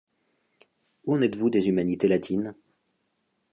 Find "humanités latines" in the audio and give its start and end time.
1.69-2.55